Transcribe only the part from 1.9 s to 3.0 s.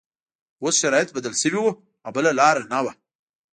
او بله لاره نه وه